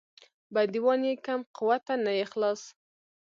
[0.53, 2.61] بندیوان یې کم قوته نه یې خلاص.